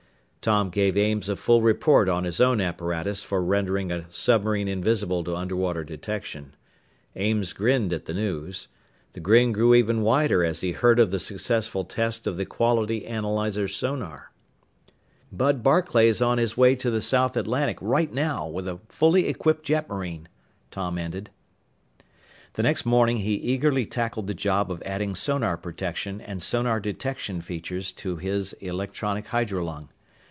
[0.43, 5.23] Tom gave Ames a full report on his own apparatus for rendering a submarine invisible
[5.23, 6.55] to underwater detection.
[7.15, 8.67] Ames grinned at the news.
[9.13, 13.05] The grin grew even wider as he heard of the successful test of the quality
[13.05, 14.31] analyzer sonar.
[15.31, 19.63] "Bud Barclay's on his way to the South Atlantic right now with a fully equipped
[19.63, 20.27] jetmarine,"
[20.71, 21.29] Tom ended.
[22.53, 27.41] The next morning he eagerly tackled the job of adding sonar protection and sonar detection
[27.41, 29.89] features to his electronic hydrolung.